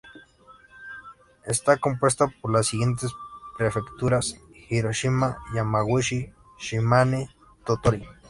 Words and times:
Está 1.45 1.77
compuesta 1.77 2.25
por 2.41 2.51
las 2.51 2.65
siguientes 2.65 3.11
prefecturas: 3.55 4.35
Hiroshima, 4.67 5.37
Yamaguchi, 5.53 6.33
Shimane, 6.59 7.29
Tottori. 7.63 8.03